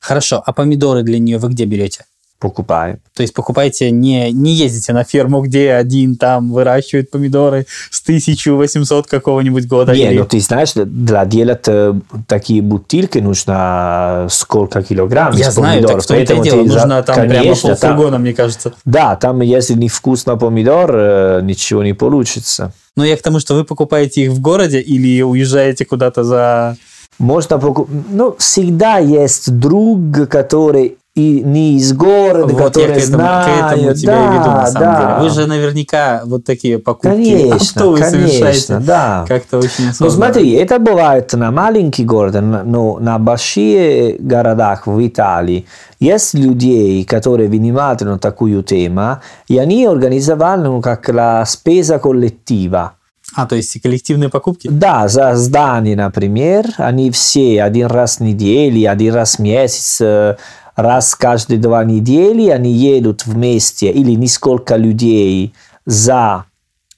[0.00, 2.04] Хорошо, а помидоры для нее вы где берете?
[2.42, 2.98] Покупаем.
[3.14, 9.06] То есть покупаете, не, не ездите на ферму, где один там выращивает помидоры с 1800
[9.06, 9.92] какого-нибудь года.
[9.94, 11.94] Не, или- ну ты знаешь, для делать э,
[12.26, 16.66] такие бутылки нужно сколько килограмм Я знаю, так помидоров, том-то и поэтому дело.
[16.68, 18.72] за- Нужно там прямо конечно, там- полфургона, мне кажется.
[18.84, 22.72] Да, там если не вкусно помидор, э, ничего не получится.
[22.96, 26.76] Но я к тому, что вы покупаете их в городе или уезжаете куда-то за...
[27.18, 33.04] Можно покупать, ну, всегда есть друг, который и не из города, Вот я который к
[33.04, 35.00] этому, к этому тебя да, и веду, на самом да.
[35.00, 35.28] деле.
[35.28, 38.78] Вы же наверняка вот такие покупки Конечно, оптовые конечно, совершаете.
[38.78, 39.24] да.
[39.28, 40.12] Как-то очень Ну осознанно.
[40.14, 45.66] смотри, это бывает на маленьких городах, но на больших городах в Италии
[46.00, 52.92] есть людей, которые внимательно такую тему, и они организовали ну, как la spesa collettiva.
[53.34, 54.68] А, то есть коллективные покупки?
[54.70, 60.36] Да, за здание, например, они все один раз в неделю, один раз в месяц, э,
[60.76, 65.54] раз каждые два недели они едут вместе или несколько людей
[65.86, 66.44] за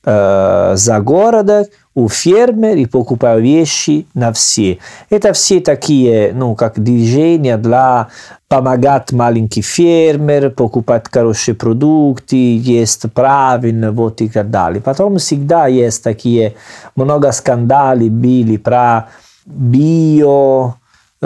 [0.05, 4.79] э, за городом у фермера и покупаю вещи на все.
[5.11, 8.09] Это все такие, ну, как движения для
[8.49, 14.81] помогать маленький фермер, покупать хорошие продукты, есть правильно, вот и так далее.
[14.81, 16.55] Потом всегда есть такие
[16.97, 19.09] много скандалов были про
[19.47, 20.75] био,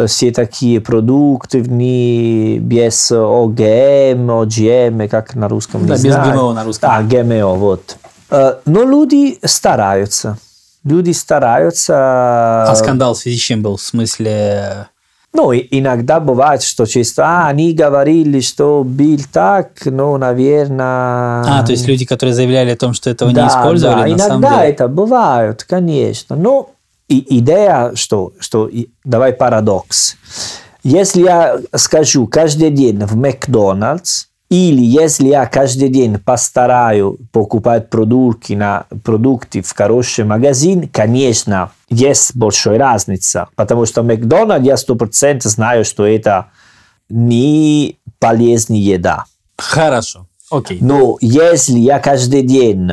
[0.07, 0.81] все такие
[1.69, 6.33] ней без ОГМ, ОГМ, как на русском Да, не без знаю.
[6.33, 7.09] ГМО на русском.
[7.09, 7.97] Да, ГМО, вот.
[8.31, 10.39] Но люди стараются.
[10.85, 11.95] Люди стараются.
[12.65, 13.77] А скандал в связи с чем был?
[13.77, 14.89] В смысле...
[15.35, 21.45] Ну, иногда бывает, что чисто, а, они говорили, что бил так, ну, наверное...
[21.47, 24.65] А, то есть люди, которые заявляли о том, что этого не Да, использовали, да, иногда
[24.65, 26.35] это бывает, конечно.
[26.35, 26.71] Но
[27.09, 28.71] и идея, что, что
[29.05, 30.16] давай парадокс.
[30.83, 38.57] Если я скажу каждый день в Макдональдс, или если я каждый день постараю покупать продукты,
[38.57, 43.49] на, продукты в хороший магазин, конечно, есть большая разница.
[43.57, 46.47] Потому что Макдональдс я сто процентов знаю, что это
[47.11, 49.25] не полезная еда.
[49.59, 50.79] Хорошо, окей.
[50.81, 52.90] Но если я каждый день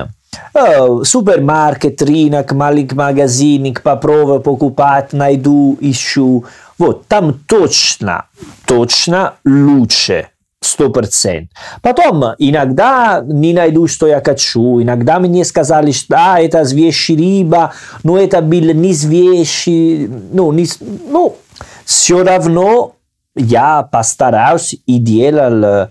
[1.04, 6.46] супермаркет, рынок, маленький магазинник, попробую покупать, найду, ищу,
[6.78, 8.26] вот там точно,
[8.66, 10.30] точно лучше.
[10.62, 11.56] Сто процентов.
[11.84, 14.82] Потом иногда не найду, что я хочу.
[14.82, 20.10] Иногда мне сказали, что а, это вещи рыба, но это было не вещи.
[20.32, 20.68] Ну, не,
[21.08, 21.38] ну,
[21.86, 22.96] все равно
[23.36, 25.90] я постараюсь и делал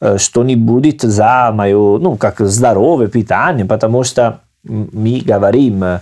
[0.00, 6.00] э, что-нибудь за мое, ну, как здоровое питание, потому что мы говорим, э,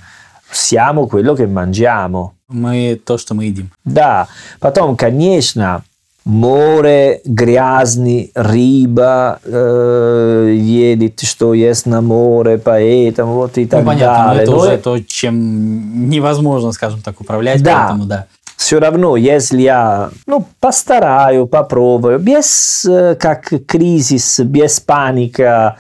[0.51, 2.33] siamo quello che mangiamo.
[2.49, 3.71] Мы то, что мы едим.
[3.85, 4.29] Да,
[4.61, 5.83] потом, конечно,
[6.25, 14.23] море грязный, рыба э, едет, что есть на море, поэтому вот и так ну, понятно,
[14.23, 14.43] но далее.
[14.43, 17.81] это Но уже то, чем невозможно, скажем так, управлять, Да.
[17.81, 18.27] поэтому да.
[18.57, 25.77] Все равно, если я ну, постараю, попробую, без э, как кризис, без паника,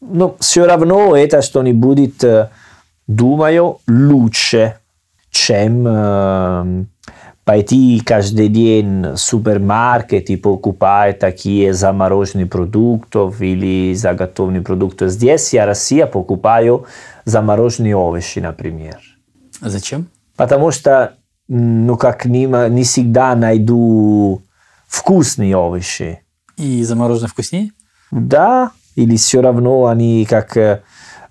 [0.00, 2.50] ну, все равно это что-нибудь, э,
[3.06, 4.76] думаю, лучше,
[5.30, 6.84] чем э,
[7.44, 15.08] пойти каждый день в супермаркет и покупать такие замороженные продукты или заготовленные продукты.
[15.08, 16.86] Здесь я, Россия, покупаю
[17.24, 18.98] замороженные овощи, например.
[19.60, 20.08] Зачем?
[20.36, 21.14] Потому что,
[21.48, 24.42] ну, как не, не всегда найду
[24.88, 26.20] вкусные овощи.
[26.56, 27.70] И замороженное вкуснее?
[28.10, 30.82] Да, или все равно они как, э,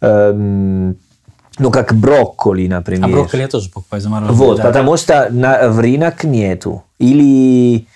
[0.01, 0.97] эм,
[1.57, 3.05] ну, как брокколи, например.
[3.05, 4.37] А брокколи я тоже покупаю замороженное.
[4.37, 4.63] Вот, да.
[4.63, 6.83] потому что на, в рынок нету.
[6.99, 7.87] Или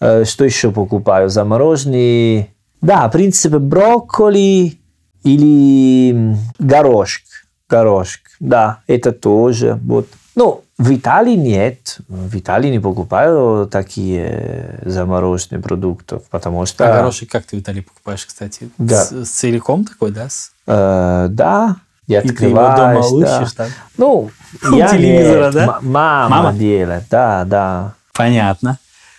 [0.00, 1.28] э, что еще покупаю?
[1.28, 2.48] Замороженные.
[2.80, 4.78] Да, в принципе, брокколи
[5.24, 7.24] или горошек.
[7.68, 9.78] Горошек, да, это тоже.
[9.82, 10.08] Вот.
[10.34, 11.98] Ну, в Италии нет.
[12.08, 16.88] В Италии не покупаю такие замороженные продукты, потому что...
[16.88, 18.70] А горошек как ты в Италии покупаешь, кстати?
[18.78, 19.04] Да.
[19.04, 20.28] С, с целиком такой, да?
[20.28, 23.46] С- Э, да, я И ты его дома открываюсь, да.
[23.56, 23.68] так?
[23.96, 24.30] Ну,
[24.70, 25.64] У я телевизора, нет, да?
[25.64, 26.52] м- мама, Мама?
[26.52, 27.94] делает, да, да.
[28.12, 28.78] Понятно.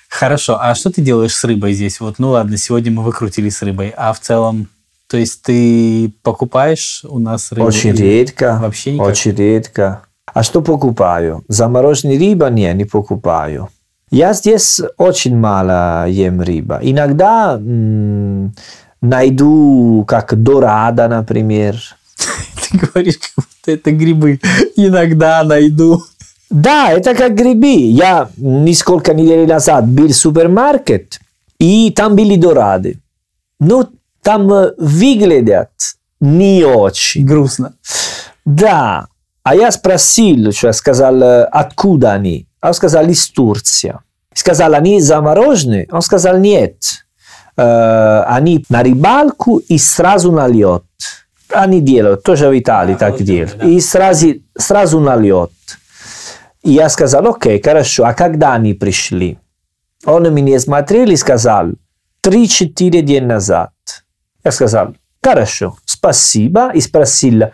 [0.10, 0.60] Хорошо.
[0.62, 2.00] А что ты делаешь с рыбой здесь?
[2.00, 3.92] Вот, ну ладно, сегодня мы выкрутили с рыбой.
[3.98, 4.68] А в целом,
[5.08, 7.68] то есть ты покупаешь у нас рыбу?
[7.68, 8.60] Очень редко.
[8.62, 9.08] Вообще никак?
[9.08, 10.02] Очень редко.
[10.34, 11.44] А что покупаю?
[11.48, 12.50] Замороженная рыба?
[12.50, 13.70] Не, не покупаю.
[14.12, 16.80] Я здесь очень мало ем рыба.
[16.82, 18.54] Иногда м,
[19.02, 21.76] найду как дорада, например.
[22.72, 24.40] Ты говоришь, как будто это грибы.
[24.76, 26.04] Иногда найду.
[26.50, 27.76] Да, это как грибы.
[27.92, 31.20] Я несколько недель назад был в супермаркет,
[31.60, 33.00] и там были дорады.
[33.60, 33.88] Но
[34.24, 35.70] там выглядят
[36.20, 37.26] не очень.
[37.26, 37.74] Грустно.
[38.46, 39.08] Да.
[39.50, 42.48] А я спросил, что я сказал, э, откуда они?
[42.62, 43.98] Он сказал, из Турции.
[44.32, 45.88] Сказал, они замороженные?
[45.92, 46.76] Он сказал, нет.
[47.58, 50.84] Э, они на рыбалку и сразу на лед.
[51.52, 53.58] Они делают, тоже в Италии Да, так делают.
[53.58, 53.66] да.
[53.66, 55.50] И сразу, сразу на лед.
[56.62, 59.40] И я сказал, окей, хорошо, а когда они пришли?
[60.06, 61.70] Он меня смотрел и сказал,
[62.22, 63.72] 3-4 дня назад.
[64.44, 66.70] Я сказал, хорошо, спасибо.
[66.76, 67.46] И спросил,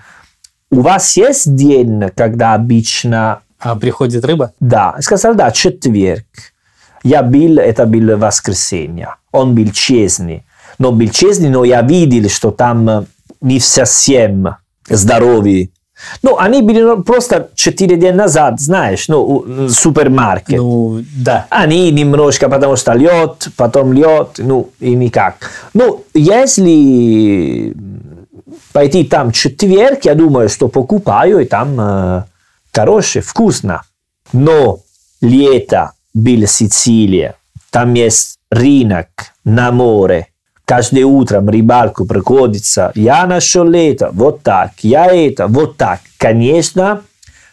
[0.75, 3.39] у вас есть день, когда обычно...
[3.59, 4.51] А приходит рыба?
[4.59, 4.95] Да.
[4.99, 6.25] Сказал, да, четверг.
[7.03, 9.15] Я был, это было воскресенье.
[9.31, 10.43] Он был честный.
[10.77, 13.05] Но был честный, но я видел, что там э,
[13.41, 14.57] не совсем
[14.89, 15.71] здоровый.
[16.21, 20.57] Ну, они были ну, просто 4 дня назад, знаешь, ну, супермаркет.
[20.57, 21.47] Ну, да.
[21.49, 25.49] Они немножко, потому что лед, потом лед, ну и никак.
[25.73, 27.73] Ну, если
[28.71, 32.23] пойти там четверг, я думаю, что покупаю, и там э,
[32.73, 33.83] хорошее, вкусно.
[34.33, 34.79] Но
[35.21, 37.35] лето был Сицилия,
[37.69, 39.07] там есть рынок
[39.43, 40.27] на море,
[40.65, 45.99] каждое утро рыбалку приходится, я нашел это, вот так, я это, вот так.
[46.17, 47.01] Конечно,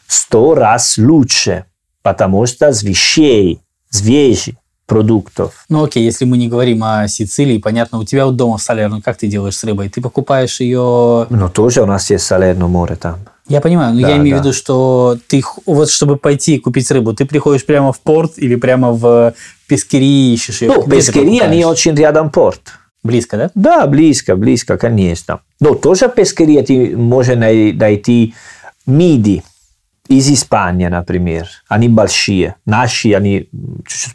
[0.06, 1.64] сто раз лучше,
[2.02, 4.56] потому что с вещей, свежий
[4.92, 5.64] продуктов.
[5.68, 9.00] Ну окей, если мы не говорим о Сицилии, понятно, у тебя вот дома в Салерно,
[9.00, 9.88] как ты делаешь с рыбой?
[9.88, 11.26] Ты покупаешь ее...
[11.30, 13.18] Ну тоже у нас есть Салерно море там.
[13.48, 14.44] Я понимаю, но Да, я имею в да.
[14.44, 18.92] виду, что ты, вот чтобы пойти купить рыбу, ты приходишь прямо в порт или прямо
[18.92, 19.34] в
[19.66, 20.68] пескерии ищешь ее?
[20.68, 21.66] Ну, пескерия не покупаешь?
[21.66, 22.60] очень рядом порт.
[23.02, 23.50] Близко, да?
[23.56, 25.40] Да, близко, близко, конечно.
[25.60, 28.34] Но тоже пескерия ты можешь най- найти
[28.86, 29.42] миди
[30.08, 31.48] из Испании, например.
[31.68, 32.54] Они большие.
[32.64, 33.48] Наши, они
[33.86, 34.14] чуть-чуть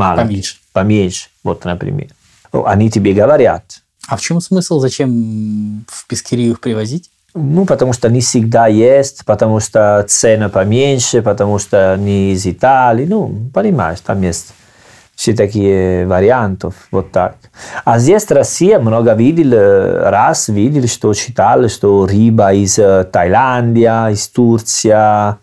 [0.00, 0.16] мало.
[0.22, 0.56] Поменьше.
[0.72, 2.08] Поменьше, вот, например.
[2.52, 3.64] Ну, Они тебе говорят.
[4.08, 4.80] А в чем смысл?
[4.80, 7.10] Зачем в пескерию их привозить?
[7.34, 13.06] Ну, потому что не всегда есть, потому что цена поменьше, потому что не из Италии.
[13.06, 14.52] Ну, понимаешь, там есть
[15.14, 17.36] все такие вариантов, вот так.
[17.84, 19.52] А здесь в России много видел,
[20.10, 25.36] раз видел, что читал, что рыба из э, Таиландия, из Турции.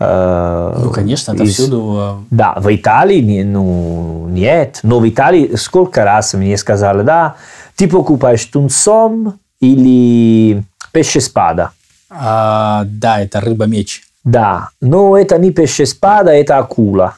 [0.00, 4.80] Э, Ну, конечно, это из- а, Да, в Италии не- ну, нет.
[4.82, 7.34] Но в Италии сколько раз мне сказали, да,
[7.76, 11.70] ты покупаешь тунцом или пеще-спада.
[12.16, 14.02] а, да, это рыба-меч.
[14.22, 17.16] Да, но это не пеще-спада, это акула.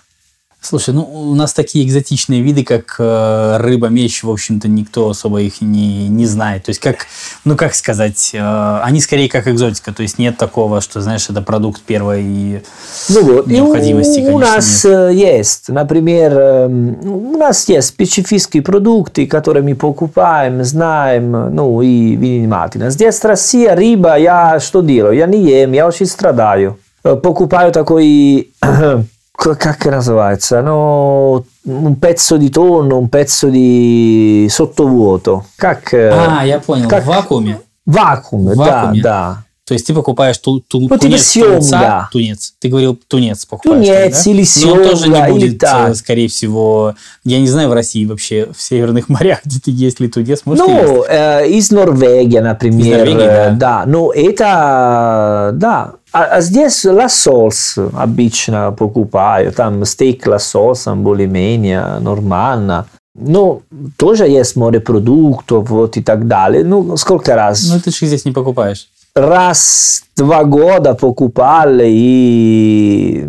[0.66, 5.60] Слушай, ну у нас такие экзотичные виды, как э, рыба-меч, в общем-то, никто особо их
[5.60, 6.64] не, не знает.
[6.64, 7.06] То есть, как,
[7.44, 9.92] ну как сказать, э, они скорее как экзотика.
[9.92, 12.64] То есть, нет такого, что, знаешь, это продукт первой
[13.08, 14.92] Ну вот, и необходимости, у, у конечно, нас нет.
[14.92, 22.16] э, есть, например, эм, у нас есть специфические продукты, которые мы покупаем, знаем, ну и
[22.16, 22.90] внимательно.
[22.90, 25.16] Здесь в России рыба, я что делаю?
[25.16, 26.78] Я не ем, я очень страдаю.
[27.04, 28.50] Э, Покупаю такой,
[29.36, 35.44] как называется, ну, un pezzo di tonno, un pezzo di sottovuoto.
[35.56, 37.58] Как, э, А, я понял, как- в вакууме.
[37.84, 39.42] вакуум, да, да.
[39.68, 42.08] То есть, ты покупаешь ту, ту, или тунец, тунца, семга.
[42.12, 42.54] тунец.
[42.60, 43.84] Ты говорил, тунец покупаешь.
[43.84, 44.30] Тунец да?
[44.30, 45.88] или Но он тоже семга, не будет, так.
[45.90, 46.94] э, скорее всего,
[47.24, 50.64] я не знаю в России вообще, в северных морях, где ты есть ли тунец, может?
[50.64, 52.86] Ну, э, из Норвегии, например.
[52.86, 53.80] Из Норвегии, э, да.
[53.80, 53.84] да.
[53.86, 55.94] Ну, это, да.
[56.18, 59.52] А, а здесь лосось обычно покупаю.
[59.52, 62.86] Там стейк лососом более-менее нормально.
[63.14, 63.60] Ну,
[63.98, 66.64] тоже есть морепродуктов вот и так далее.
[66.64, 67.68] Ну, сколько раз?
[67.70, 68.88] Ну, ты же здесь не покупаешь.
[69.14, 73.26] раз два года покупали и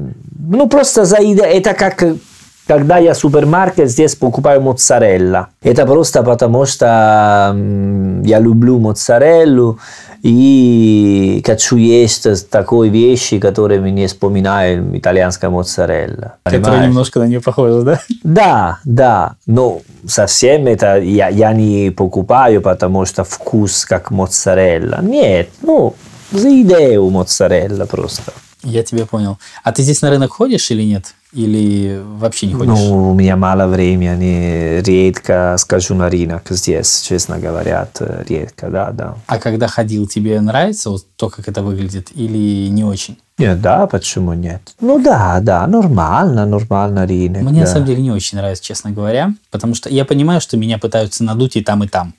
[0.50, 2.04] ну просто за иде- это как
[2.67, 5.47] когда я в супермаркет здесь покупаю моцарелла.
[5.62, 7.56] Это просто потому что
[8.23, 9.80] я люблю моцареллу
[10.21, 16.34] и хочу есть такой вещи, которые мне вспоминают итальянская моцарелла.
[16.43, 17.99] Которая немножко на нее похожа, да?
[18.23, 24.99] Да, да, но совсем это я, я не покупаю, потому что вкус как моцарелла.
[25.01, 25.95] Нет, ну,
[26.32, 28.34] за идею моцарелла просто.
[28.63, 29.38] Я тебя понял.
[29.63, 31.13] А ты здесь на рынок ходишь или нет?
[31.34, 32.74] Или вообще не ходишь?
[32.74, 38.92] Ну, у меня мало времени, редко скажу на рынок здесь, честно говоря, э, редко, да,
[38.92, 39.18] да.
[39.28, 43.18] А когда ходил, тебе нравится вот то, как это выглядит, или не очень?
[43.38, 44.62] Нет, да, почему нет?
[44.80, 47.44] Ну да, да, нормально, нормально рынок.
[47.44, 47.66] Мне да.
[47.66, 51.24] на самом деле не очень нравится, честно говоря, потому что я понимаю, что меня пытаются
[51.24, 52.13] надуть и там, и там.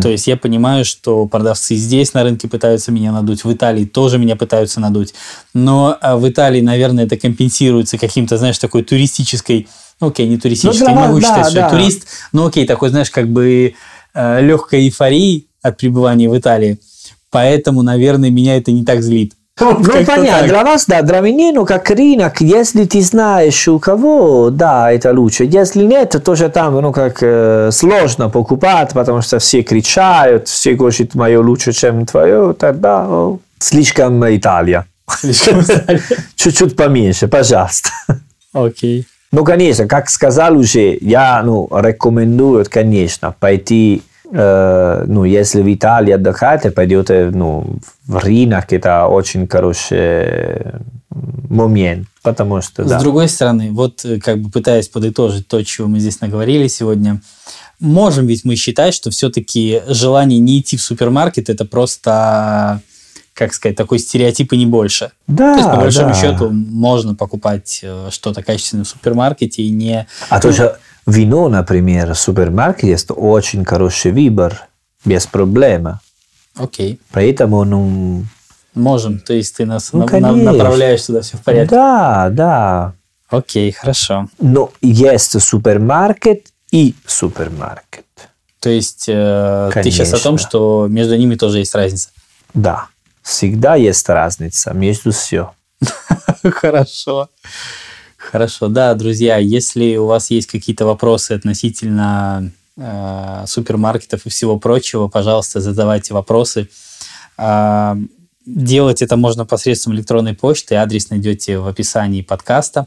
[0.00, 4.18] То есть я понимаю, что продавцы здесь на рынке пытаются меня надуть, в Италии тоже
[4.18, 5.14] меня пытаются надуть.
[5.54, 9.68] Но а, в Италии, наверное, это компенсируется каким-то, знаешь, такой туристической,
[10.00, 11.70] ну окей, не туристической, Ну, не да, могу да, считать, что я да.
[11.70, 13.74] турист, но окей, такой, знаешь, как бы
[14.14, 16.80] э, легкой эйфории от пребывания в Италии.
[17.30, 19.34] Поэтому, наверное, меня это не так злит.
[19.62, 20.48] Ну, понятно, так.
[20.48, 25.12] для вас, да, для меня, ну, как рынок, если ты знаешь у кого, да, это
[25.12, 25.44] лучше.
[25.44, 30.76] Если нет, то тоже там, ну, как э, сложно покупать, потому что все кричают, все
[30.76, 34.86] хотят мое лучше, чем твое, тогда о, слишком Италия.
[35.08, 36.02] Слишком Италия.
[36.34, 37.90] Чуть-чуть поменьше, пожалуйста.
[38.52, 39.06] Окей.
[39.32, 44.02] Ну, конечно, как сказал уже, я ну, рекомендую, конечно, пойти,
[44.34, 50.72] ну, если в Италии отдыхаете, пойдете ну, в рынок, это очень хороший
[51.48, 52.98] момент, потому что, С да.
[52.98, 57.20] другой стороны, вот э, как бы пытаясь подытожить то, чего мы здесь наговорили сегодня,
[57.78, 62.80] можем ведь мы считать, что все-таки желание не идти в супермаркет это просто,
[63.34, 65.10] как сказать, такой стереотип и не больше.
[65.26, 66.14] Да, То есть, по большому да.
[66.14, 70.06] счету, можно покупать э, что-то качественное в супермаркете и не...
[70.28, 70.76] А тоже
[71.06, 74.68] вино, например, в супермаркете есть очень хороший выбор,
[75.04, 75.98] без проблем.
[76.56, 77.00] Окей.
[77.12, 78.24] Поэтому, ну...
[78.74, 80.52] Можем, то есть ты нас Ну, на- конечно.
[80.52, 81.74] направляешь туда, все в порядке.
[81.74, 82.92] Да, да.
[83.28, 84.28] Окей, хорошо.
[84.40, 88.04] Но есть супермаркет и супермаркет.
[88.60, 92.10] То есть э, ты сейчас о том, что между ними тоже есть разница.
[92.54, 92.86] Да.
[93.22, 95.52] Всегда есть разница между все.
[96.42, 97.28] Хорошо.
[98.16, 105.08] Хорошо, да, друзья, если у вас есть какие-то вопросы относительно э, супермаркетов и всего прочего,
[105.08, 106.68] пожалуйста, задавайте вопросы.
[107.36, 107.96] А,
[108.46, 112.86] делать это можно посредством электронной почты, адрес найдете в описании подкаста.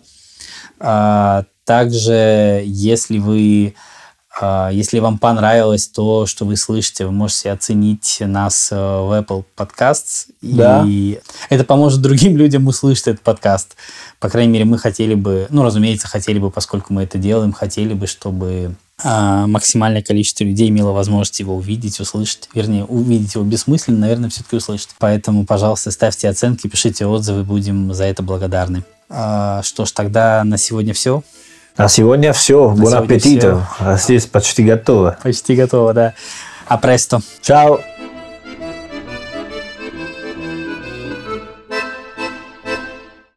[0.79, 3.75] А, также, если вы
[4.71, 10.27] если вам понравилось то, что вы слышите, вы можете оценить нас э, в Apple Podcasts.
[10.41, 10.83] Да.
[10.86, 11.19] И
[11.49, 13.75] это поможет другим людям услышать этот подкаст.
[14.19, 17.93] По крайней мере, мы хотели бы, ну, разумеется, хотели бы, поскольку мы это делаем, хотели
[17.93, 22.49] бы, чтобы а, максимальное количество людей имело возможность его увидеть, услышать.
[22.53, 24.89] Вернее, увидеть его бессмысленно, наверное, все-таки услышать.
[24.99, 28.83] Поэтому, пожалуйста, ставьте оценки, пишите отзывы, будем за это благодарны.
[29.09, 31.23] А, что ж, тогда на сегодня все.
[31.78, 32.69] На сегодня все.
[32.69, 33.67] Бон аппетита.
[33.80, 35.17] А Здесь почти готово.
[35.21, 36.13] Почти готово, да.
[36.67, 37.19] А престо.
[37.41, 37.80] Чао.